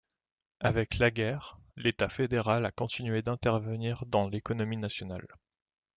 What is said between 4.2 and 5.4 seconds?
l'économie nationale.